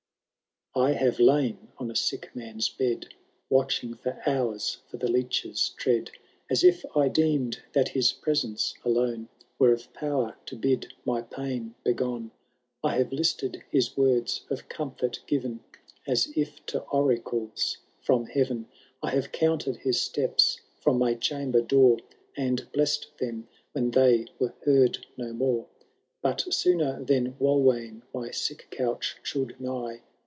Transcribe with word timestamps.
Ithave 0.73 1.19
lain 1.19 1.67
on 1.79 1.91
a 1.91 1.95
sick 1.97 2.31
man^ 2.33 2.63
bed. 2.77 3.07
Watching 3.49 3.93
for 3.95 4.21
hours 4.25 4.77
for 4.87 4.95
the 4.95 5.07
leedi*a 5.09 5.75
tread. 5.77 6.11
As 6.49 6.63
if 6.63 6.85
I 6.95 7.09
deem*d 7.09 7.57
that 7.73 7.89
his 7.89 8.13
presence 8.13 8.73
alone 8.85 9.27
Were 9.59 9.73
of 9.73 9.91
power 9.93 10.37
to 10.45 10.55
bid 10.55 10.93
my 11.03 11.23
pain 11.23 11.75
begone; 11.83 12.31
I 12.81 12.95
have 12.99 13.11
listed 13.11 13.61
his 13.69 13.97
words 13.97 14.45
of 14.49 14.69
comfort 14.69 15.19
giTen, 15.27 15.59
As 16.07 16.27
if 16.37 16.65
to 16.67 16.79
oracles 16.83 17.79
from 17.99 18.27
heaven; 18.27 18.69
I 19.03 19.09
have 19.09 19.33
counted 19.33 19.75
his 19.75 19.99
steps 20.01 20.61
from 20.79 20.97
my 20.97 21.15
chamber 21.15 21.59
door. 21.59 21.97
And 22.37 22.71
bless*d 22.71 23.07
them 23.19 23.49
when 23.73 23.91
they 23.91 24.27
wen 24.39 24.53
heard 24.63 25.05
no 25.17 25.33
moro 25.33 25.63
v» 25.63 25.85
But 26.21 26.53
sooner 26.53 27.03
than 27.03 27.33
Walwayn 27.41 28.03
my 28.13 28.31
sick 28.31 28.69
couch 28.71 29.17
should 29.21 29.59
nigh. 29.59 30.03